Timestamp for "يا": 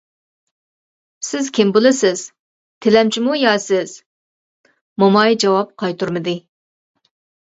3.41-3.53